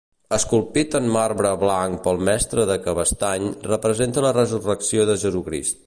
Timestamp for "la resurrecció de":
4.29-5.23